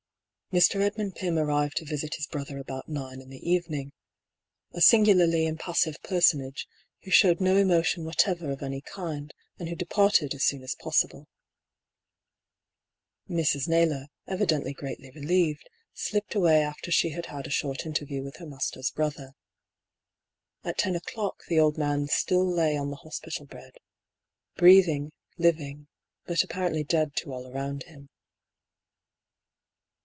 Mr. 0.53 0.81
Edmund 0.81 1.15
Pym 1.15 1.39
arrived 1.39 1.77
to 1.77 1.85
visit 1.85 2.15
his 2.15 2.27
brother 2.27 2.57
about 2.57 2.89
nine 2.89 3.21
in 3.21 3.29
the 3.29 3.49
evening: 3.49 3.93
a 4.73 4.81
singularly 4.81 5.45
impassive 5.45 5.95
personage, 6.03 6.67
who 7.03 7.09
showed 7.09 7.39
no 7.39 7.55
emotion 7.55 8.03
whatever 8.03 8.51
of 8.51 8.61
any 8.61 8.81
kind, 8.81 9.33
and 9.57 9.69
who 9.69 9.75
departed 9.77 10.33
as 10.35 10.43
soon 10.43 10.61
as 10.61 10.75
possible. 10.75 11.25
Mrs. 13.29 13.69
Naylor, 13.69 14.07
evidently 14.27 14.73
greatly 14.73 15.09
relieved, 15.11 15.69
slipped 15.93 16.35
away 16.35 16.61
after 16.61 16.91
she 16.91 17.11
had 17.11 17.27
had 17.27 17.47
a 17.47 17.49
short 17.49 17.85
interview 17.85 18.21
with 18.21 18.35
her 18.35 18.45
master's 18.45 18.91
brother. 18.91 19.31
At 20.65 20.77
ten 20.77 20.97
o'clock 20.97 21.45
the 21.47 21.61
old 21.61 21.77
man 21.77 22.07
still 22.07 22.45
lay 22.45 22.75
on 22.75 22.89
the 22.89 22.97
hospital 22.97 23.45
bed— 23.45 23.77
^breathing, 24.59 25.11
living, 25.37 25.87
but 26.25 26.43
apparently 26.43 26.83
dead 26.83 27.15
to 27.19 27.31
all 27.31 27.47
around 27.47 27.83
him. 27.83 28.09